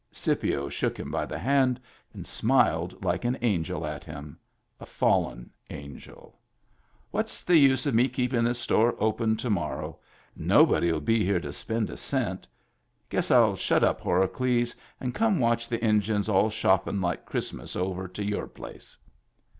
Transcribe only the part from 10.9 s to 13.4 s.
be here to spend a cent. Guess